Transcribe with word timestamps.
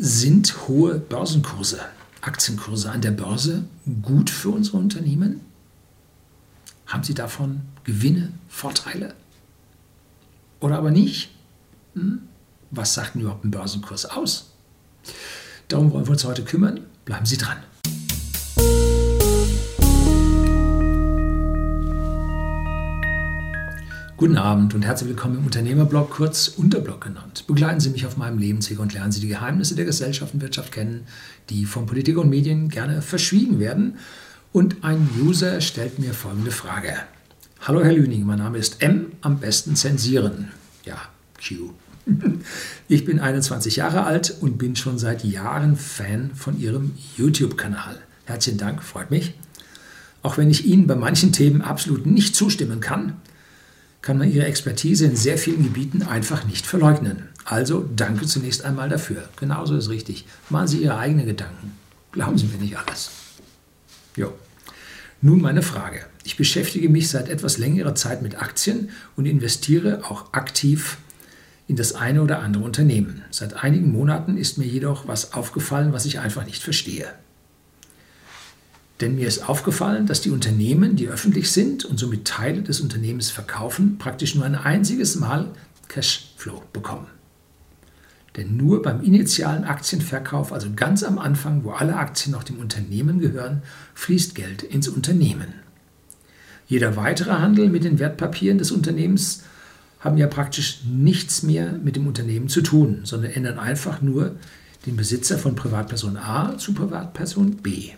Sind 0.00 0.68
hohe 0.68 1.00
Börsenkurse, 1.00 1.80
Aktienkurse 2.20 2.88
an 2.88 3.00
der 3.00 3.10
Börse 3.10 3.64
gut 4.00 4.30
für 4.30 4.50
unsere 4.50 4.76
Unternehmen? 4.76 5.40
Haben 6.86 7.02
sie 7.02 7.14
davon 7.14 7.62
Gewinne, 7.82 8.32
Vorteile? 8.48 9.14
Oder 10.60 10.78
aber 10.78 10.92
nicht? 10.92 11.30
Hm? 11.94 12.20
Was 12.70 12.94
sagt 12.94 13.16
denn 13.16 13.22
überhaupt 13.22 13.44
ein 13.44 13.50
Börsenkurs 13.50 14.06
aus? 14.06 14.52
Darum 15.66 15.90
wollen 15.92 16.06
wir 16.06 16.12
uns 16.12 16.24
heute 16.24 16.44
kümmern. 16.44 16.80
Bleiben 17.04 17.26
Sie 17.26 17.36
dran. 17.36 17.58
Guten 24.18 24.36
Abend 24.36 24.74
und 24.74 24.84
herzlich 24.84 25.10
willkommen 25.10 25.38
im 25.38 25.44
Unternehmerblog, 25.44 26.10
kurz 26.10 26.48
Unterblog 26.48 27.02
genannt. 27.02 27.44
Begleiten 27.46 27.78
Sie 27.78 27.90
mich 27.90 28.04
auf 28.04 28.16
meinem 28.16 28.36
Lebensweg 28.36 28.80
und 28.80 28.92
lernen 28.92 29.12
Sie 29.12 29.20
die 29.20 29.28
Geheimnisse 29.28 29.76
der 29.76 29.84
Gesellschaft 29.84 30.34
und 30.34 30.40
Wirtschaft 30.40 30.72
kennen, 30.72 31.06
die 31.50 31.66
von 31.66 31.86
Politik 31.86 32.18
und 32.18 32.28
Medien 32.28 32.68
gerne 32.68 33.00
verschwiegen 33.00 33.60
werden. 33.60 33.98
Und 34.52 34.82
ein 34.82 35.08
User 35.22 35.60
stellt 35.60 36.00
mir 36.00 36.14
folgende 36.14 36.50
Frage. 36.50 36.94
Hallo 37.60 37.84
Herr 37.84 37.92
Lüning, 37.92 38.26
mein 38.26 38.40
Name 38.40 38.58
ist 38.58 38.82
M, 38.82 39.12
am 39.20 39.38
besten 39.38 39.76
zensieren. 39.76 40.48
Ja, 40.84 41.00
Q. 41.40 41.70
Ich 42.88 43.04
bin 43.04 43.20
21 43.20 43.76
Jahre 43.76 44.02
alt 44.02 44.34
und 44.40 44.58
bin 44.58 44.74
schon 44.74 44.98
seit 44.98 45.22
Jahren 45.22 45.76
Fan 45.76 46.32
von 46.34 46.58
Ihrem 46.58 46.90
YouTube-Kanal. 47.16 48.00
Herzlichen 48.24 48.58
Dank, 48.58 48.82
freut 48.82 49.12
mich. 49.12 49.34
Auch 50.22 50.38
wenn 50.38 50.50
ich 50.50 50.66
Ihnen 50.66 50.88
bei 50.88 50.96
manchen 50.96 51.30
Themen 51.30 51.62
absolut 51.62 52.04
nicht 52.04 52.34
zustimmen 52.34 52.80
kann, 52.80 53.14
kann 54.02 54.18
man 54.18 54.32
ihre 54.32 54.46
Expertise 54.46 55.06
in 55.06 55.16
sehr 55.16 55.38
vielen 55.38 55.64
Gebieten 55.64 56.02
einfach 56.02 56.44
nicht 56.46 56.66
verleugnen. 56.66 57.28
Also 57.44 57.88
danke 57.96 58.26
zunächst 58.26 58.64
einmal 58.64 58.88
dafür. 58.88 59.28
Genauso 59.36 59.76
ist 59.76 59.88
richtig. 59.88 60.26
Machen 60.50 60.68
Sie 60.68 60.82
Ihre 60.82 60.98
eigenen 60.98 61.26
Gedanken. 61.26 61.72
Glauben 62.12 62.36
Sie 62.36 62.46
mir 62.46 62.58
nicht 62.58 62.76
alles. 62.76 63.10
Jo. 64.16 64.32
Nun 65.20 65.40
meine 65.40 65.62
Frage. 65.62 66.04
Ich 66.24 66.36
beschäftige 66.36 66.88
mich 66.88 67.08
seit 67.08 67.28
etwas 67.28 67.58
längerer 67.58 67.94
Zeit 67.94 68.22
mit 68.22 68.40
Aktien 68.40 68.90
und 69.16 69.26
investiere 69.26 70.02
auch 70.04 70.32
aktiv 70.32 70.98
in 71.66 71.76
das 71.76 71.94
eine 71.94 72.22
oder 72.22 72.40
andere 72.40 72.64
Unternehmen. 72.64 73.24
Seit 73.30 73.54
einigen 73.62 73.92
Monaten 73.92 74.36
ist 74.36 74.58
mir 74.58 74.66
jedoch 74.66 75.08
was 75.08 75.32
aufgefallen, 75.32 75.92
was 75.92 76.06
ich 76.06 76.20
einfach 76.20 76.44
nicht 76.44 76.62
verstehe. 76.62 77.06
Denn 79.00 79.14
mir 79.14 79.28
ist 79.28 79.48
aufgefallen, 79.48 80.06
dass 80.06 80.20
die 80.20 80.30
Unternehmen, 80.30 80.96
die 80.96 81.08
öffentlich 81.08 81.52
sind 81.52 81.84
und 81.84 81.98
somit 81.98 82.26
Teile 82.26 82.62
des 82.62 82.80
Unternehmens 82.80 83.30
verkaufen, 83.30 83.96
praktisch 83.98 84.34
nur 84.34 84.44
ein 84.44 84.56
einziges 84.56 85.16
Mal 85.16 85.52
Cashflow 85.86 86.62
bekommen. 86.72 87.06
Denn 88.36 88.56
nur 88.56 88.82
beim 88.82 89.02
initialen 89.02 89.64
Aktienverkauf, 89.64 90.52
also 90.52 90.68
ganz 90.74 91.02
am 91.02 91.18
Anfang, 91.18 91.64
wo 91.64 91.70
alle 91.70 91.96
Aktien 91.96 92.32
noch 92.32 92.44
dem 92.44 92.58
Unternehmen 92.58 93.20
gehören, 93.20 93.62
fließt 93.94 94.34
Geld 94.34 94.62
ins 94.62 94.88
Unternehmen. 94.88 95.54
Jeder 96.66 96.96
weitere 96.96 97.32
Handel 97.32 97.68
mit 97.68 97.84
den 97.84 97.98
Wertpapieren 97.98 98.58
des 98.58 98.70
Unternehmens 98.70 99.42
haben 100.00 100.18
ja 100.18 100.26
praktisch 100.26 100.82
nichts 100.84 101.42
mehr 101.42 101.72
mit 101.72 101.96
dem 101.96 102.06
Unternehmen 102.06 102.48
zu 102.48 102.60
tun, 102.60 103.00
sondern 103.04 103.32
ändern 103.32 103.58
einfach 103.58 104.02
nur 104.02 104.36
den 104.86 104.96
Besitzer 104.96 105.38
von 105.38 105.56
Privatperson 105.56 106.16
A 106.16 106.56
zu 106.58 106.74
Privatperson 106.74 107.56
B. 107.56 107.90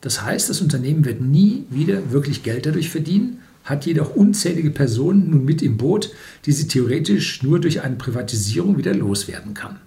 Das 0.00 0.22
heißt, 0.22 0.48
das 0.48 0.60
Unternehmen 0.60 1.04
wird 1.04 1.20
nie 1.20 1.64
wieder 1.70 2.10
wirklich 2.10 2.42
Geld 2.42 2.66
dadurch 2.66 2.88
verdienen, 2.88 3.40
hat 3.64 3.84
jedoch 3.86 4.14
unzählige 4.14 4.70
Personen 4.70 5.30
nun 5.30 5.44
mit 5.44 5.62
im 5.62 5.76
Boot, 5.76 6.10
die 6.46 6.52
sie 6.52 6.66
theoretisch 6.66 7.42
nur 7.42 7.60
durch 7.60 7.82
eine 7.82 7.96
Privatisierung 7.96 8.78
wieder 8.78 8.94
loswerden 8.94 9.54
kann. 9.54 9.78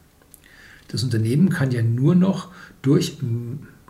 Das 0.89 1.03
Unternehmen 1.03 1.49
kann 1.49 1.71
ja 1.71 1.81
nur 1.81 2.13
noch 2.13 2.51
durch, 2.83 3.17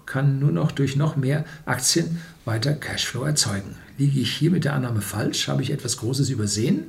kann 0.06 0.40
nur 0.40 0.52
noch, 0.52 0.72
durch 0.72 0.96
noch 0.96 1.18
mehr 1.18 1.44
Aktien 1.66 2.20
weiter 2.46 2.74
Cashflow 2.74 3.24
erzeugen. 3.24 3.76
Liege 3.98 4.22
ich 4.22 4.32
hier 4.32 4.52
mit 4.52 4.64
der 4.64 4.74
Annahme 4.74 5.02
falsch? 5.02 5.50
Habe 5.50 5.62
ich 5.62 5.72
etwas 5.72 5.98
Großes 5.98 6.30
übersehen? 6.30 6.86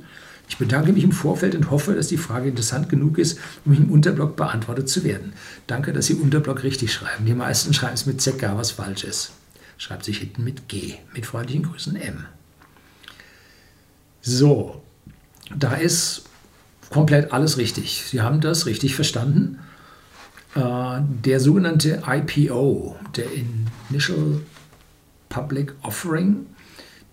Ich 0.47 0.57
bedanke 0.57 0.93
mich 0.93 1.03
im 1.03 1.11
Vorfeld 1.11 1.55
und 1.55 1.71
hoffe, 1.71 1.95
dass 1.95 2.07
die 2.07 2.17
Frage 2.17 2.49
interessant 2.49 2.89
genug 2.89 3.17
ist, 3.17 3.39
um 3.65 3.73
im 3.73 3.91
Unterblock 3.91 4.35
beantwortet 4.35 4.89
zu 4.89 5.03
werden. 5.03 5.33
Danke, 5.67 5.91
dass 5.91 6.05
Sie 6.05 6.15
Unterblock 6.15 6.63
richtig 6.63 6.93
schreiben. 6.93 7.25
Die 7.25 7.33
meisten 7.33 7.73
schreiben 7.73 7.95
es 7.95 8.05
mit 8.05 8.21
ZK, 8.21 8.55
was 8.55 8.71
falsch 8.71 9.03
ist. 9.03 9.31
Schreibt 9.77 10.05
sich 10.05 10.19
hinten 10.19 10.43
mit 10.43 10.69
G. 10.69 10.95
Mit 11.13 11.25
freundlichen 11.25 11.63
Grüßen 11.63 11.95
M. 11.95 12.25
So, 14.21 14.81
da 15.55 15.73
ist 15.73 16.23
komplett 16.89 17.33
alles 17.33 17.57
richtig. 17.57 18.03
Sie 18.07 18.21
haben 18.21 18.41
das 18.41 18.65
richtig 18.65 18.95
verstanden. 18.95 19.59
Äh, 20.55 21.01
der 21.25 21.39
sogenannte 21.39 22.03
IPO, 22.07 22.95
der 23.15 23.25
Initial 23.89 24.41
Public 25.29 25.73
Offering, 25.81 26.45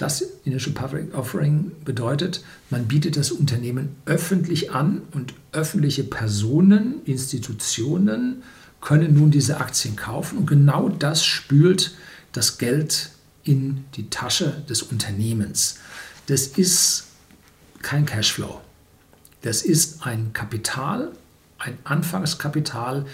das 0.02 0.20
Initial 0.44 0.74
Public 0.74 1.14
Offering 1.14 1.70
bedeutet, 1.84 2.42
man 2.70 2.88
bietet 2.88 3.16
das 3.16 3.30
Unternehmen 3.30 3.94
öffentlich 4.04 4.72
an 4.72 5.02
und 5.12 5.32
öffentliche 5.52 6.02
Personen, 6.02 7.04
Institutionen 7.04 8.42
können 8.80 9.14
nun 9.14 9.30
diese 9.30 9.58
Aktien 9.60 9.94
kaufen 9.94 10.38
und 10.38 10.46
genau 10.46 10.88
das 10.88 11.24
spült 11.24 11.94
das 12.32 12.58
Geld 12.58 13.10
in 13.44 13.84
die 13.94 14.10
Tasche 14.10 14.64
des 14.68 14.82
Unternehmens. 14.82 15.78
Das 16.26 16.48
ist 16.48 17.04
kein 17.82 18.04
Cashflow. 18.04 18.60
Das 19.42 19.62
ist 19.62 20.04
ein 20.04 20.32
Kapital, 20.32 21.12
ein 21.58 21.78
Anfangskapital 21.84 23.06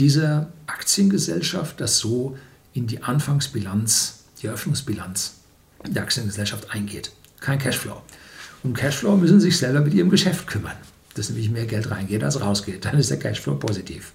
dieser 0.00 0.52
Aktiengesellschaft, 0.66 1.80
das 1.80 1.98
so 1.98 2.36
in 2.72 2.88
die 2.88 3.04
Anfangsbilanz, 3.04 4.24
die 4.42 4.48
Eröffnungsbilanz 4.48 5.43
der 5.86 6.02
Aktiengesellschaft 6.02 6.70
eingeht. 6.70 7.12
Kein 7.40 7.58
Cashflow. 7.58 8.00
Um 8.62 8.72
Cashflow 8.72 9.16
müssen 9.16 9.40
sich 9.40 9.58
selber 9.58 9.80
mit 9.80 9.94
Ihrem 9.94 10.10
Geschäft 10.10 10.46
kümmern, 10.46 10.76
dass 11.14 11.28
nämlich 11.28 11.50
mehr 11.50 11.66
Geld 11.66 11.90
reingeht 11.90 12.24
als 12.24 12.40
rausgeht. 12.40 12.84
Dann 12.84 12.98
ist 12.98 13.10
der 13.10 13.18
Cashflow 13.18 13.56
positiv. 13.56 14.12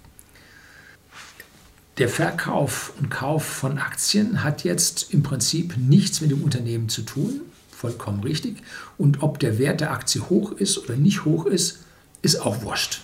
Der 1.98 2.08
Verkauf 2.08 2.94
und 2.98 3.10
Kauf 3.10 3.44
von 3.44 3.78
Aktien 3.78 4.42
hat 4.42 4.64
jetzt 4.64 5.12
im 5.12 5.22
Prinzip 5.22 5.76
nichts 5.76 6.20
mit 6.20 6.30
dem 6.30 6.42
Unternehmen 6.42 6.88
zu 6.88 7.02
tun, 7.02 7.42
vollkommen 7.70 8.22
richtig. 8.22 8.56
Und 8.96 9.22
ob 9.22 9.38
der 9.38 9.58
Wert 9.58 9.80
der 9.80 9.92
Aktie 9.92 10.28
hoch 10.30 10.52
ist 10.52 10.78
oder 10.78 10.96
nicht 10.96 11.24
hoch 11.24 11.46
ist, 11.46 11.80
ist 12.22 12.40
auch 12.40 12.62
wurscht. 12.62 13.02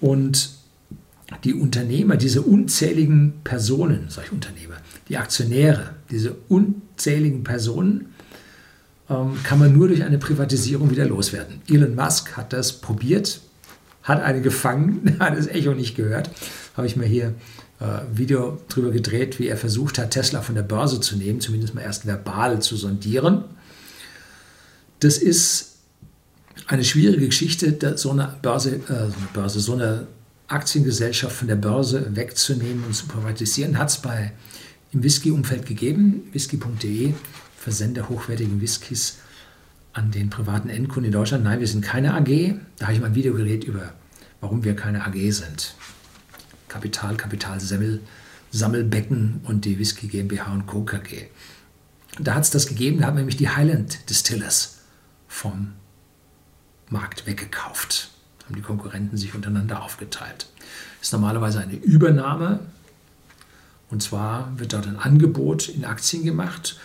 Und 0.00 0.57
die 1.44 1.54
Unternehmer, 1.54 2.16
diese 2.16 2.42
unzähligen 2.42 3.40
Personen, 3.44 4.06
solche 4.08 4.32
Unternehmer, 4.32 4.76
die 5.08 5.18
Aktionäre, 5.18 5.90
diese 6.10 6.34
unzähligen 6.48 7.44
Personen, 7.44 8.14
ähm, 9.10 9.38
kann 9.42 9.58
man 9.58 9.72
nur 9.72 9.88
durch 9.88 10.02
eine 10.02 10.18
Privatisierung 10.18 10.90
wieder 10.90 11.06
loswerden. 11.06 11.60
Elon 11.68 11.94
Musk 11.94 12.36
hat 12.36 12.52
das 12.52 12.80
probiert, 12.80 13.40
hat 14.02 14.22
eine 14.22 14.40
gefangen, 14.40 15.16
hat 15.20 15.36
das 15.36 15.46
Echo 15.46 15.74
nicht 15.74 15.96
gehört. 15.96 16.30
Habe 16.76 16.86
ich 16.86 16.96
mir 16.96 17.06
hier 17.06 17.34
äh, 17.80 18.00
Video 18.12 18.60
drüber 18.68 18.90
gedreht, 18.90 19.38
wie 19.38 19.48
er 19.48 19.56
versucht 19.56 19.98
hat, 19.98 20.10
Tesla 20.10 20.42
von 20.42 20.54
der 20.54 20.62
Börse 20.62 21.00
zu 21.00 21.16
nehmen, 21.16 21.40
zumindest 21.40 21.74
mal 21.74 21.82
erst 21.82 22.06
verbal 22.06 22.60
zu 22.60 22.76
sondieren. 22.76 23.44
Das 25.00 25.18
ist 25.18 25.76
eine 26.66 26.84
schwierige 26.84 27.26
Geschichte, 27.26 27.96
so 27.96 28.10
eine 28.10 28.36
Börse, 28.42 28.76
äh, 28.76 29.10
Börse, 29.32 29.60
so 29.60 29.74
eine 29.74 30.06
Aktiengesellschaft 30.48 31.36
von 31.36 31.48
der 31.48 31.56
Börse 31.56 32.16
wegzunehmen 32.16 32.84
und 32.84 32.94
zu 32.94 33.06
privatisieren, 33.06 33.78
hat 33.78 33.90
es 33.90 33.98
bei 33.98 34.32
im 34.92 35.02
Whisky-Umfeld 35.02 35.66
gegeben. 35.66 36.28
Whisky.de, 36.32 37.12
Versender 37.56 38.08
hochwertigen 38.08 38.60
Whiskys 38.60 39.18
an 39.92 40.10
den 40.10 40.30
privaten 40.30 40.70
Endkunden 40.70 41.06
in 41.06 41.12
Deutschland. 41.12 41.44
Nein, 41.44 41.60
wir 41.60 41.66
sind 41.66 41.82
keine 41.82 42.14
AG. 42.14 42.54
Da 42.78 42.86
habe 42.86 42.94
ich 42.94 43.00
mal 43.00 43.06
ein 43.06 43.14
Video 43.14 43.34
gedreht 43.34 43.64
über, 43.64 43.92
warum 44.40 44.64
wir 44.64 44.74
keine 44.74 45.04
AG 45.06 45.32
sind. 45.32 45.74
Kapital, 46.68 47.16
Kapital, 47.16 47.60
Semmel, 47.60 48.00
Sammelbecken 48.50 49.40
und 49.44 49.64
die 49.64 49.78
Whisky 49.78 50.06
GmbH 50.06 50.52
und 50.52 50.66
Co. 50.66 50.84
KG. 50.84 51.26
Da 52.18 52.34
hat 52.34 52.44
es 52.44 52.50
das 52.50 52.66
gegeben, 52.66 53.00
da 53.00 53.06
haben 53.08 53.16
nämlich 53.16 53.36
die 53.36 53.48
Highland 53.48 54.08
Distillers 54.08 54.78
vom 55.26 55.72
Markt 56.88 57.26
weggekauft. 57.26 58.10
Haben 58.48 58.56
die 58.56 58.62
Konkurrenten 58.62 59.18
sich 59.18 59.34
untereinander 59.34 59.82
aufgeteilt. 59.82 60.46
Das 60.98 61.08
ist 61.08 61.12
normalerweise 61.12 61.60
eine 61.60 61.74
Übernahme. 61.74 62.60
Und 63.90 64.02
zwar 64.02 64.50
wird 64.56 64.72
dort 64.72 64.86
ein 64.86 64.96
Angebot 64.96 65.68
in 65.68 65.84
Aktien 65.84 66.24
gemacht. 66.24 66.78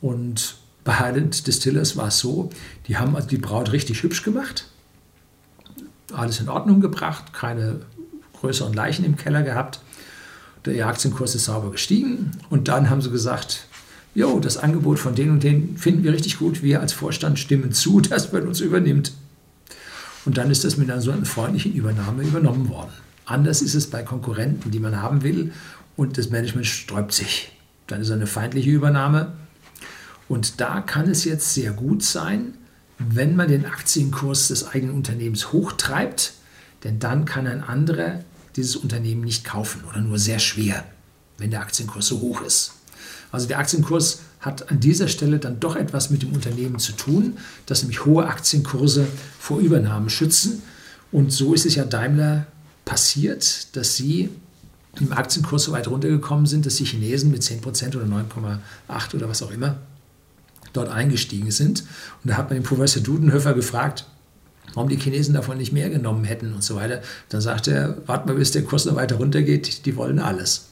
Und 0.00 0.58
bei 0.84 0.94
Highland 0.94 1.48
Distillers 1.48 1.96
war 1.96 2.06
es 2.06 2.20
so, 2.20 2.50
die 2.86 2.98
haben 2.98 3.16
also 3.16 3.26
die 3.26 3.36
Braut 3.36 3.72
richtig 3.72 4.04
hübsch 4.04 4.22
gemacht. 4.22 4.66
Alles 6.12 6.38
in 6.38 6.48
Ordnung 6.48 6.80
gebracht, 6.80 7.32
keine 7.32 7.80
größeren 8.34 8.72
Leichen 8.72 9.04
im 9.04 9.16
Keller 9.16 9.42
gehabt. 9.42 9.80
Der 10.66 10.86
Aktienkurs 10.86 11.34
ist 11.34 11.46
sauber 11.46 11.72
gestiegen. 11.72 12.30
Und 12.48 12.68
dann 12.68 12.90
haben 12.90 13.02
sie 13.02 13.10
gesagt, 13.10 13.66
jo, 14.14 14.38
das 14.38 14.56
Angebot 14.56 15.00
von 15.00 15.16
denen 15.16 15.32
und 15.32 15.42
denen 15.42 15.76
finden 15.76 16.04
wir 16.04 16.12
richtig 16.12 16.38
gut. 16.38 16.62
Wir 16.62 16.80
als 16.80 16.92
Vorstand 16.92 17.40
stimmen 17.40 17.72
zu, 17.72 18.00
dass 18.02 18.32
man 18.32 18.46
uns 18.46 18.60
übernimmt. 18.60 19.12
Und 20.28 20.36
dann 20.36 20.50
ist 20.50 20.62
das 20.62 20.76
mit 20.76 20.90
einer 20.90 21.00
so 21.00 21.10
einer 21.10 21.24
freundlichen 21.24 21.72
Übernahme 21.72 22.22
übernommen 22.22 22.68
worden. 22.68 22.90
Anders 23.24 23.62
ist 23.62 23.74
es 23.74 23.88
bei 23.88 24.02
Konkurrenten, 24.02 24.70
die 24.70 24.78
man 24.78 25.00
haben 25.00 25.22
will 25.22 25.52
und 25.96 26.18
das 26.18 26.28
Management 26.28 26.66
sträubt 26.66 27.14
sich. 27.14 27.50
Dann 27.86 28.02
ist 28.02 28.10
eine 28.10 28.26
feindliche 28.26 28.68
Übernahme. 28.68 29.32
Und 30.28 30.60
da 30.60 30.82
kann 30.82 31.08
es 31.08 31.24
jetzt 31.24 31.54
sehr 31.54 31.72
gut 31.72 32.02
sein, 32.02 32.52
wenn 32.98 33.36
man 33.36 33.48
den 33.48 33.64
Aktienkurs 33.64 34.48
des 34.48 34.68
eigenen 34.68 34.94
Unternehmens 34.94 35.50
hochtreibt, 35.50 36.34
denn 36.84 36.98
dann 36.98 37.24
kann 37.24 37.46
ein 37.46 37.64
anderer 37.64 38.20
dieses 38.54 38.76
Unternehmen 38.76 39.22
nicht 39.22 39.46
kaufen 39.46 39.82
oder 39.88 40.02
nur 40.02 40.18
sehr 40.18 40.40
schwer, 40.40 40.84
wenn 41.38 41.50
der 41.50 41.62
Aktienkurs 41.62 42.06
so 42.06 42.20
hoch 42.20 42.42
ist. 42.42 42.74
Also 43.30 43.46
der 43.46 43.58
Aktienkurs 43.58 44.20
hat 44.40 44.70
an 44.70 44.80
dieser 44.80 45.08
Stelle 45.08 45.38
dann 45.38 45.60
doch 45.60 45.76
etwas 45.76 46.10
mit 46.10 46.22
dem 46.22 46.32
Unternehmen 46.32 46.78
zu 46.78 46.92
tun, 46.92 47.36
dass 47.66 47.82
nämlich 47.82 48.04
hohe 48.04 48.26
Aktienkurse 48.26 49.06
vor 49.38 49.58
Übernahmen 49.58 50.10
schützen. 50.10 50.62
Und 51.12 51.32
so 51.32 51.54
ist 51.54 51.66
es 51.66 51.74
ja 51.74 51.84
Daimler 51.84 52.46
passiert, 52.84 53.76
dass 53.76 53.96
sie 53.96 54.30
im 55.00 55.12
Aktienkurs 55.12 55.64
so 55.64 55.72
weit 55.72 55.88
runtergekommen 55.88 56.46
sind, 56.46 56.66
dass 56.66 56.76
die 56.76 56.84
Chinesen 56.84 57.30
mit 57.30 57.42
10% 57.42 57.96
oder 57.96 58.06
9,8 58.06 59.14
oder 59.14 59.28
was 59.28 59.42
auch 59.42 59.50
immer 59.50 59.76
dort 60.72 60.88
eingestiegen 60.88 61.50
sind. 61.50 61.80
Und 62.22 62.30
da 62.30 62.36
hat 62.36 62.50
man 62.50 62.58
den 62.58 62.64
Professor 62.64 63.02
Dudenhöfer 63.02 63.54
gefragt, 63.54 64.06
warum 64.74 64.88
die 64.88 64.96
Chinesen 64.98 65.34
davon 65.34 65.58
nicht 65.58 65.72
mehr 65.72 65.90
genommen 65.90 66.24
hätten 66.24 66.52
und 66.52 66.62
so 66.62 66.76
weiter. 66.76 67.02
Dann 67.28 67.40
sagte 67.40 67.72
er, 67.72 68.08
warten 68.08 68.28
wir, 68.28 68.36
bis 68.36 68.52
der 68.52 68.64
Kurs 68.64 68.84
noch 68.84 68.96
weiter 68.96 69.16
runtergeht, 69.16 69.86
die 69.86 69.96
wollen 69.96 70.18
alles. 70.18 70.68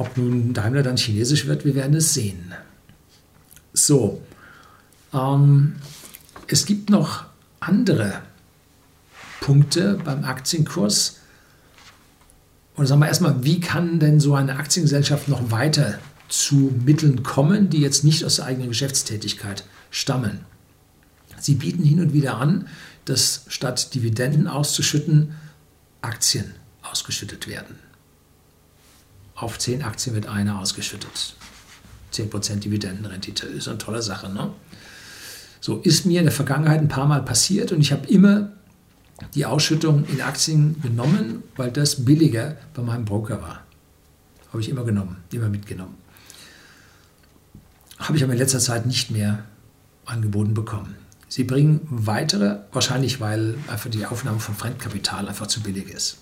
Ob 0.00 0.16
nun 0.16 0.54
Daimler 0.54 0.82
dann 0.82 0.96
chinesisch 0.96 1.46
wird, 1.46 1.66
wir 1.66 1.74
werden 1.74 1.94
es 1.94 2.14
sehen. 2.14 2.54
So, 3.74 4.22
ähm, 5.12 5.76
es 6.46 6.64
gibt 6.64 6.88
noch 6.88 7.24
andere 7.60 8.22
Punkte 9.42 10.00
beim 10.02 10.24
Aktienkurs. 10.24 11.18
Oder 12.76 12.86
sagen 12.86 13.02
wir 13.02 13.08
erstmal, 13.08 13.44
wie 13.44 13.60
kann 13.60 13.98
denn 13.98 14.20
so 14.20 14.34
eine 14.34 14.56
Aktiengesellschaft 14.56 15.28
noch 15.28 15.50
weiter 15.50 15.98
zu 16.30 16.72
Mitteln 16.82 17.22
kommen, 17.22 17.68
die 17.68 17.82
jetzt 17.82 18.02
nicht 18.02 18.24
aus 18.24 18.36
der 18.36 18.46
eigenen 18.46 18.68
Geschäftstätigkeit 18.68 19.64
stammen? 19.90 20.46
Sie 21.38 21.56
bieten 21.56 21.84
hin 21.84 22.00
und 22.00 22.14
wieder 22.14 22.38
an, 22.38 22.68
dass 23.04 23.44
statt 23.48 23.94
Dividenden 23.94 24.48
auszuschütten, 24.48 25.34
Aktien 26.00 26.54
ausgeschüttet 26.80 27.48
werden. 27.48 27.89
Auf 29.40 29.58
10 29.58 29.82
Aktien 29.82 30.14
wird 30.14 30.26
eine 30.26 30.58
ausgeschüttet. 30.58 31.34
10% 32.12 32.56
Dividendenrendite 32.56 33.46
ist 33.46 33.68
eine 33.68 33.78
tolle 33.78 34.02
Sache. 34.02 34.28
Ne? 34.28 34.50
So 35.62 35.78
ist 35.78 36.04
mir 36.04 36.18
in 36.18 36.26
der 36.26 36.32
Vergangenheit 36.32 36.78
ein 36.78 36.88
paar 36.88 37.06
Mal 37.06 37.22
passiert 37.22 37.72
und 37.72 37.80
ich 37.80 37.90
habe 37.90 38.06
immer 38.06 38.52
die 39.34 39.46
Ausschüttung 39.46 40.04
in 40.06 40.20
Aktien 40.20 40.80
genommen, 40.82 41.42
weil 41.56 41.70
das 41.70 42.04
billiger 42.04 42.56
bei 42.74 42.82
meinem 42.82 43.06
Broker 43.06 43.40
war. 43.40 43.62
Habe 44.52 44.60
ich 44.60 44.68
immer 44.68 44.84
genommen, 44.84 45.16
immer 45.32 45.48
mitgenommen. 45.48 45.94
Habe 47.98 48.18
ich 48.18 48.24
aber 48.24 48.34
in 48.34 48.38
letzter 48.38 48.60
Zeit 48.60 48.84
nicht 48.84 49.10
mehr 49.10 49.44
angeboten 50.04 50.52
bekommen. 50.52 50.96
Sie 51.28 51.44
bringen 51.44 51.80
weitere, 51.88 52.58
wahrscheinlich 52.72 53.20
weil 53.20 53.56
einfach 53.68 53.88
die 53.88 54.04
Aufnahme 54.04 54.40
von 54.40 54.54
Fremdkapital 54.54 55.28
einfach 55.28 55.46
zu 55.46 55.62
billig 55.62 55.88
ist. 55.88 56.18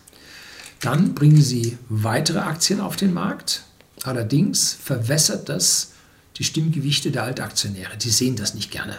Dann 0.80 1.14
bringen 1.14 1.42
sie 1.42 1.76
weitere 1.88 2.38
Aktien 2.38 2.80
auf 2.80 2.96
den 2.96 3.12
Markt. 3.12 3.64
Allerdings 4.04 4.74
verwässert 4.74 5.48
das 5.48 5.92
die 6.36 6.44
Stimmgewichte 6.44 7.10
der 7.10 7.24
Altaktionäre. 7.24 7.96
Die 7.96 8.10
sehen 8.10 8.36
das 8.36 8.54
nicht 8.54 8.70
gerne. 8.70 8.98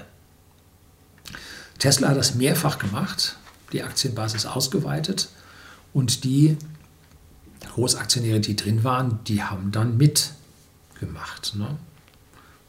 Tesla 1.80 2.10
hat 2.10 2.18
das 2.18 2.36
mehrfach 2.36 2.78
gemacht, 2.78 3.38
die 3.72 3.84
Aktienbasis 3.84 4.46
ausgeweitet 4.46 5.30
und 5.94 6.26
die 6.26 6.58
Großaktionäre, 7.74 8.42
die 8.42 8.58
drin 8.58 8.84
waren, 8.84 9.20
die 9.26 9.44
haben 9.44 9.72
dann 9.72 9.98
mitgemacht 9.98 11.56
ne? 11.56 11.78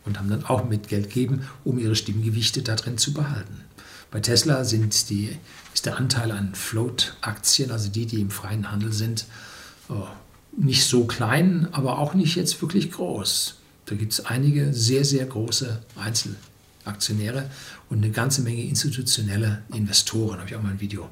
und 0.04 0.18
haben 0.18 0.30
dann 0.30 0.44
auch 0.44 0.68
mit 0.68 0.88
Geld 0.88 1.08
gegeben, 1.08 1.48
um 1.64 1.78
ihre 1.78 1.96
Stimmgewichte 1.96 2.62
da 2.62 2.76
drin 2.76 2.98
zu 2.98 3.12
behalten. 3.12 3.64
Bei 4.10 4.20
Tesla 4.20 4.64
sind 4.64 5.10
die, 5.10 5.36
ist 5.72 5.86
der 5.86 5.96
Anteil 5.96 6.32
an 6.32 6.54
Float-Aktien, 6.54 7.70
also 7.70 7.88
die, 7.88 8.06
die 8.06 8.20
im 8.20 8.30
freien 8.30 8.70
Handel 8.70 8.92
sind, 8.92 9.26
oh, 9.88 10.06
nicht 10.56 10.84
so 10.84 11.04
klein, 11.04 11.68
aber 11.72 11.98
auch 11.98 12.14
nicht 12.14 12.34
jetzt 12.34 12.60
wirklich 12.60 12.90
groß. 12.90 13.56
Da 13.86 13.94
gibt 13.94 14.12
es 14.12 14.26
einige 14.26 14.74
sehr, 14.74 15.04
sehr 15.04 15.26
große 15.26 15.80
Einzelaktionäre 15.96 17.50
und 17.88 17.98
eine 17.98 18.10
ganze 18.10 18.42
Menge 18.42 18.62
institutionelle 18.62 19.62
Investoren. 19.72 20.34
Da 20.34 20.38
habe 20.38 20.50
ich 20.50 20.56
auch 20.56 20.62
mal 20.62 20.70
ein 20.70 20.80
Video 20.80 21.08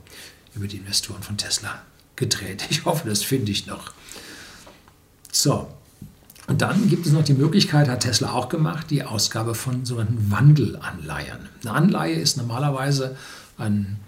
über 0.54 0.66
die 0.66 0.78
Investoren 0.78 1.22
von 1.22 1.36
Tesla 1.36 1.82
gedreht. 2.16 2.64
Ich 2.70 2.84
hoffe, 2.84 3.08
das 3.08 3.22
finde 3.22 3.52
ich 3.52 3.66
noch. 3.66 3.92
So, 5.30 5.68
und 6.48 6.62
dann 6.62 6.88
gibt 6.88 7.04
es 7.04 7.12
noch 7.12 7.22
die 7.22 7.34
Möglichkeit, 7.34 7.88
hat 7.88 8.00
Tesla 8.00 8.32
auch 8.32 8.48
gemacht, 8.48 8.86
die 8.90 9.04
Ausgabe 9.04 9.54
von 9.54 9.84
sogenannten 9.84 10.30
Wandelanleihen. 10.30 11.40
Eine 11.62 11.72
Anleihe 11.74 12.14
ist 12.14 12.38
normalerweise 12.38 13.16
ein, 13.58 13.98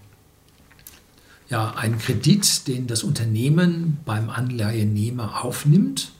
ja, 1.50 1.74
ein 1.76 1.98
Kredit, 1.98 2.66
den 2.66 2.86
das 2.86 3.04
Unternehmen 3.04 3.98
beim 4.06 4.30
Anleihenehmer 4.30 5.44
aufnimmt 5.44 6.12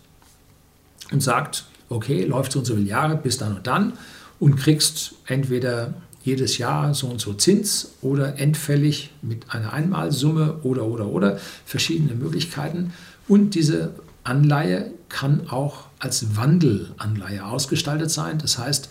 und 1.11 1.23
sagt, 1.23 1.65
okay, 1.89 2.25
läuft 2.25 2.53
so 2.53 2.59
und 2.59 2.67
so 2.67 2.75
viele 2.75 2.87
Jahre 2.87 3.17
bis 3.17 3.39
dann 3.39 3.57
und 3.57 3.67
dann 3.67 3.95
und 4.39 4.57
kriegst 4.57 5.15
entweder 5.25 5.95
jedes 6.23 6.59
Jahr 6.59 6.93
so 6.93 7.07
und 7.07 7.19
so 7.23 7.33
Zins 7.33 7.93
oder 8.03 8.39
endfällig 8.39 9.11
mit 9.23 9.55
einer 9.55 9.73
Einmalsumme 9.73 10.59
oder 10.65 10.85
oder 10.85 11.07
oder 11.07 11.39
verschiedene 11.65 12.15
Möglichkeiten. 12.15 12.93
Und 13.27 13.55
diese 13.55 13.95
Anleihe 14.31 14.93
kann 15.09 15.49
auch 15.51 15.87
als 15.99 16.37
Wandelanleihe 16.37 17.45
ausgestaltet 17.45 18.11
sein. 18.11 18.39
Das 18.39 18.59
heißt, 18.59 18.89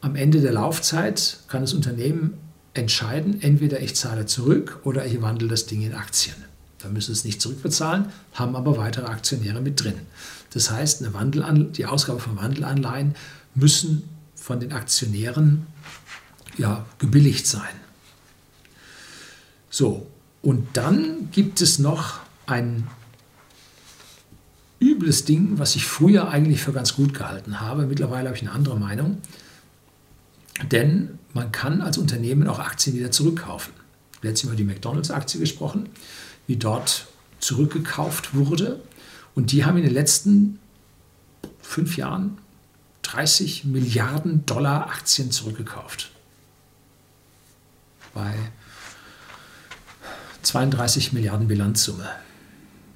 am 0.00 0.14
Ende 0.14 0.40
der 0.40 0.52
Laufzeit 0.52 1.40
kann 1.48 1.62
das 1.62 1.74
Unternehmen 1.74 2.34
entscheiden, 2.72 3.42
entweder 3.42 3.80
ich 3.80 3.96
zahle 3.96 4.26
zurück 4.26 4.78
oder 4.84 5.04
ich 5.04 5.20
wandle 5.20 5.48
das 5.48 5.66
Ding 5.66 5.82
in 5.82 5.92
Aktien. 5.92 6.36
Da 6.78 6.88
müssen 6.88 7.12
es 7.12 7.24
nicht 7.24 7.42
zurückbezahlen, 7.42 8.06
haben 8.32 8.56
aber 8.56 8.78
weitere 8.78 9.06
Aktionäre 9.06 9.60
mit 9.60 9.82
drin. 9.82 9.98
Das 10.54 10.70
heißt, 10.70 11.04
eine 11.04 11.64
die 11.72 11.86
Ausgabe 11.86 12.20
von 12.20 12.36
Wandelanleihen 12.36 13.16
müssen 13.54 14.08
von 14.34 14.60
den 14.60 14.72
Aktionären 14.72 15.66
ja, 16.56 16.86
gebilligt 16.98 17.46
sein. 17.46 17.74
So, 19.68 20.06
und 20.42 20.68
dann 20.74 21.30
gibt 21.32 21.60
es 21.60 21.78
noch 21.78 22.20
ein 22.46 22.86
übles 24.80 25.24
Ding, 25.24 25.58
was 25.58 25.76
ich 25.76 25.84
früher 25.84 26.28
eigentlich 26.28 26.62
für 26.62 26.72
ganz 26.72 26.94
gut 26.94 27.14
gehalten 27.14 27.60
habe. 27.60 27.86
Mittlerweile 27.86 28.28
habe 28.28 28.36
ich 28.36 28.42
eine 28.42 28.52
andere 28.52 28.78
Meinung. 28.78 29.18
Denn 30.72 31.18
man 31.32 31.52
kann 31.52 31.80
als 31.80 31.98
Unternehmen 31.98 32.48
auch 32.48 32.58
Aktien 32.58 32.96
wieder 32.96 33.10
zurückkaufen. 33.10 33.72
Letztes 34.22 34.48
über 34.48 34.56
die 34.56 34.64
McDonalds-Aktie 34.64 35.40
gesprochen, 35.40 35.88
wie 36.46 36.56
dort 36.56 37.06
zurückgekauft 37.38 38.34
wurde. 38.34 38.80
Und 39.34 39.52
die 39.52 39.64
haben 39.64 39.76
in 39.78 39.84
den 39.84 39.94
letzten 39.94 40.58
fünf 41.60 41.96
Jahren 41.96 42.38
30 43.02 43.64
Milliarden 43.64 44.44
Dollar 44.46 44.88
Aktien 44.88 45.30
zurückgekauft. 45.30 46.10
Bei 48.12 48.34
32 50.42 51.12
Milliarden 51.12 51.48
Bilanzsumme. 51.48 52.08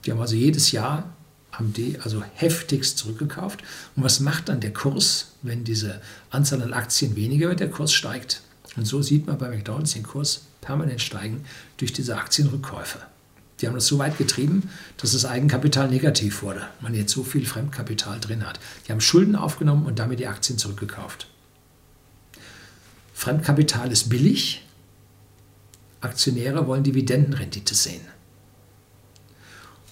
Die 0.05 0.13
haben 0.13 0.21
also 0.21 0.35
jedes 0.35 0.73
Jahr 0.73 1.14
haben 1.59 1.73
die 1.73 1.99
also 2.01 2.23
heftigst 2.35 2.99
zurückgekauft. 2.99 3.63
Und 3.97 4.03
was 4.03 4.21
macht 4.21 4.49
dann 4.49 4.61
der 4.61 4.73
Kurs, 4.73 5.33
wenn 5.43 5.65
diese 5.65 6.01
Anzahl 6.31 6.63
an 6.63 6.73
Aktien 6.73 7.17
weniger 7.17 7.49
wird? 7.49 7.61
Der 7.61 7.71
Kurs 7.71 7.93
steigt. 7.93 8.43
Und 8.77 8.87
so 8.87 9.03
sieht 9.03 9.27
man 9.27 9.39
bei 9.39 9.49
McDonald's 9.49 9.93
den 9.93 10.03
Kurs 10.03 10.43
permanent 10.61 11.01
steigen 11.01 11.45
durch 11.77 11.93
diese 11.93 12.17
Aktienrückkäufe. 12.17 12.99
Die 13.61 13.69
haben 13.69 13.75
das 13.75 13.87
so 13.87 13.99
weit 13.99 14.19
getrieben, 14.19 14.69
dass 14.97 15.13
das 15.13 15.25
Eigenkapital 15.25 15.89
negativ 15.89 16.43
wurde. 16.43 16.67
Man 16.81 16.95
jetzt 16.95 17.13
so 17.13 17.23
viel 17.23 17.47
Fremdkapital 17.47 18.19
drin 18.19 18.45
hat. 18.45 18.59
Die 18.87 18.93
haben 18.93 19.01
Schulden 19.01 19.37
aufgenommen 19.37 19.87
und 19.87 19.99
damit 19.99 20.19
die 20.19 20.27
Aktien 20.27 20.59
zurückgekauft. 20.59 21.29
Fremdkapital 23.15 23.93
ist 23.93 24.09
billig. 24.09 24.65
Aktionäre 26.01 26.67
wollen 26.67 26.83
Dividendenrendite 26.83 27.75
sehen. 27.75 28.03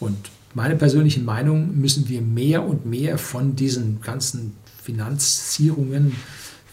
Und 0.01 0.29
meine 0.55 0.77
persönliche 0.77 1.21
Meinung, 1.21 1.79
müssen 1.81 2.09
wir 2.09 2.21
mehr 2.21 2.65
und 2.65 2.87
mehr 2.87 3.19
von 3.19 3.57
diesen 3.57 4.01
ganzen 4.01 4.55
Finanzierungen 4.83 6.17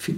äh, 0.07 0.12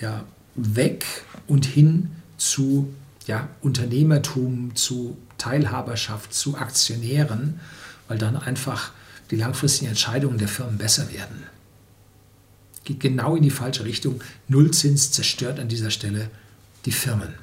ja, 0.00 0.24
weg 0.54 1.04
und 1.46 1.64
hin 1.66 2.10
zu 2.36 2.92
ja, 3.26 3.48
Unternehmertum, 3.60 4.74
zu 4.74 5.16
Teilhaberschaft, 5.36 6.34
zu 6.34 6.56
Aktionären, 6.56 7.60
weil 8.08 8.18
dann 8.18 8.36
einfach 8.36 8.92
die 9.30 9.36
langfristigen 9.36 9.90
Entscheidungen 9.90 10.38
der 10.38 10.48
Firmen 10.48 10.78
besser 10.78 11.12
werden. 11.12 11.44
Geht 12.84 13.00
genau 13.00 13.36
in 13.36 13.42
die 13.42 13.50
falsche 13.50 13.84
Richtung. 13.84 14.22
Nullzins 14.48 15.12
zerstört 15.12 15.60
an 15.60 15.68
dieser 15.68 15.90
Stelle 15.90 16.30
die 16.86 16.92
Firmen. 16.92 17.34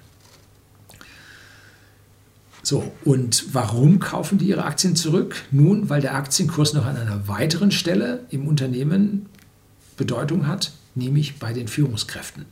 So, 2.65 2.91
und 3.03 3.53
warum 3.53 3.99
kaufen 3.99 4.39
die 4.39 4.47
ihre 4.47 4.65
Aktien 4.65 4.95
zurück? 4.95 5.35
Nun, 5.51 5.87
weil 5.87 6.01
der 6.01 6.15
Aktienkurs 6.15 6.73
noch 6.73 6.87
an 6.87 6.97
einer 6.97 7.27
weiteren 7.27 7.69
Stelle 7.69 8.25
im 8.31 8.47
Unternehmen 8.47 9.27
Bedeutung 9.97 10.47
hat, 10.47 10.71
nämlich 10.95 11.37
bei 11.37 11.53
den 11.53 11.67
Führungskräften. 11.67 12.45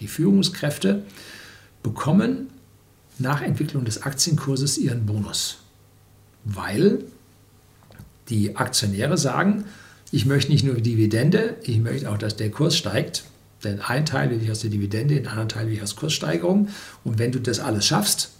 Die 0.00 0.06
Führungskräfte 0.06 1.02
bekommen 1.82 2.48
nach 3.18 3.40
Entwicklung 3.40 3.86
des 3.86 4.02
Aktienkurses 4.02 4.76
ihren 4.76 5.06
Bonus, 5.06 5.56
weil 6.44 7.02
die 8.28 8.56
Aktionäre 8.56 9.16
sagen, 9.16 9.64
ich 10.12 10.26
möchte 10.26 10.52
nicht 10.52 10.66
nur 10.66 10.74
Dividende, 10.74 11.56
ich 11.62 11.78
möchte 11.78 12.10
auch, 12.10 12.18
dass 12.18 12.36
der 12.36 12.50
Kurs 12.50 12.76
steigt. 12.76 13.24
Denn 13.64 13.80
ein 13.80 14.04
Teil 14.04 14.28
will 14.28 14.42
ich 14.42 14.50
aus 14.50 14.60
der 14.60 14.68
Dividende, 14.68 15.14
den 15.14 15.26
anderen 15.26 15.48
Teil 15.48 15.68
will 15.68 15.72
ich 15.72 15.82
aus 15.82 15.96
Kurssteigerung. 15.96 16.68
Und 17.02 17.18
wenn 17.18 17.32
du 17.32 17.40
das 17.40 17.60
alles 17.60 17.86
schaffst, 17.86 18.33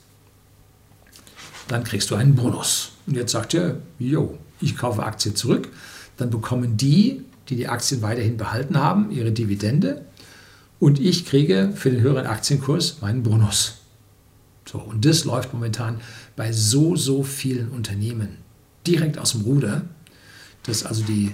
dann 1.69 1.85
kriegst 1.85 2.11
du 2.11 2.15
einen 2.15 2.35
Bonus. 2.35 2.93
Und 3.07 3.17
jetzt 3.17 3.33
sagt 3.33 3.55
er, 3.55 3.79
jo, 3.99 4.39
ich 4.61 4.77
kaufe 4.77 5.03
Aktien 5.03 5.37
zurück. 5.37 5.69
Dann 6.17 6.31
bekommen 6.31 6.77
die, 6.77 7.23
die 7.49 7.57
die 7.57 7.69
Aktien 7.69 8.03
weiterhin 8.03 8.37
behalten 8.37 8.79
haben, 8.79 9.11
ihre 9.11 9.33
Dividende. 9.33 10.05
Und 10.79 11.01
ich 11.01 11.25
kriege 11.25 11.73
für 11.75 11.91
den 11.91 12.01
höheren 12.01 12.27
Aktienkurs 12.27 13.01
meinen 13.01 13.23
Bonus. 13.23 13.79
So, 14.67 14.79
und 14.79 15.05
das 15.05 15.25
läuft 15.25 15.53
momentan 15.53 16.01
bei 16.37 16.53
so, 16.53 16.97
so 16.97 17.23
vielen 17.23 17.69
Unternehmen 17.69 18.39
direkt 18.87 19.19
aus 19.19 19.33
dem 19.33 19.43
Ruder, 19.43 19.83
dass 20.65 20.85
also 20.85 21.03
die 21.03 21.33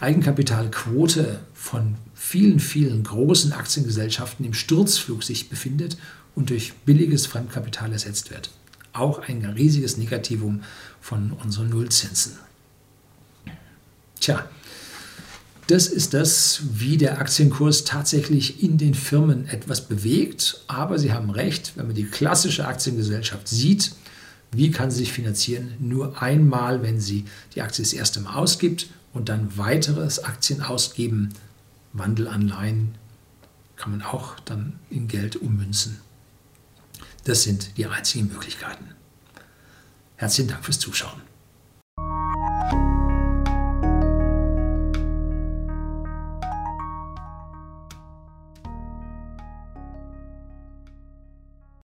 Eigenkapitalquote 0.00 1.40
von 1.54 1.96
vielen, 2.14 2.60
vielen 2.60 3.02
großen 3.02 3.52
Aktiengesellschaften 3.52 4.44
im 4.44 4.54
Sturzflug 4.54 5.24
sich 5.24 5.48
befindet 5.48 5.96
und 6.34 6.50
durch 6.50 6.72
billiges 6.84 7.26
Fremdkapital 7.26 7.92
ersetzt 7.92 8.30
wird. 8.30 8.50
Auch 8.98 9.20
ein 9.20 9.44
riesiges 9.44 9.96
Negativum 9.96 10.62
von 11.00 11.32
unseren 11.32 11.70
Nullzinsen. 11.70 12.32
Tja, 14.20 14.44
das 15.68 15.86
ist 15.86 16.14
das, 16.14 16.62
wie 16.72 16.96
der 16.96 17.20
Aktienkurs 17.20 17.84
tatsächlich 17.84 18.62
in 18.62 18.78
den 18.78 18.94
Firmen 18.94 19.46
etwas 19.48 19.86
bewegt. 19.86 20.62
Aber 20.66 20.98
Sie 20.98 21.12
haben 21.12 21.30
recht, 21.30 21.72
wenn 21.76 21.86
man 21.86 21.94
die 21.94 22.06
klassische 22.06 22.66
Aktiengesellschaft 22.66 23.46
sieht, 23.46 23.92
wie 24.50 24.70
kann 24.70 24.90
sie 24.90 25.00
sich 25.00 25.12
finanzieren? 25.12 25.74
Nur 25.78 26.22
einmal, 26.22 26.82
wenn 26.82 27.00
sie 27.00 27.26
die 27.54 27.62
Aktie 27.62 27.84
das 27.84 27.92
erste 27.92 28.20
Mal 28.20 28.34
ausgibt 28.34 28.88
und 29.12 29.28
dann 29.28 29.56
weiteres 29.58 30.24
Aktien 30.24 30.62
ausgeben. 30.62 31.34
Wandelanleihen 31.92 32.94
kann 33.76 33.90
man 33.92 34.02
auch 34.02 34.40
dann 34.40 34.78
in 34.90 35.06
Geld 35.06 35.36
ummünzen. 35.36 35.98
Das 37.28 37.42
sind 37.42 37.76
die 37.76 37.84
einzigen 37.84 38.28
Möglichkeiten. 38.28 38.94
Herzlichen 40.16 40.48
Dank 40.48 40.64
fürs 40.64 40.78
Zuschauen. 40.78 41.27